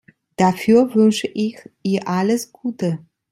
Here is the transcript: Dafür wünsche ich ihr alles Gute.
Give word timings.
Dafür 0.35 0.95
wünsche 0.95 1.27
ich 1.27 1.57
ihr 1.83 2.07
alles 2.07 2.51
Gute. 2.51 3.05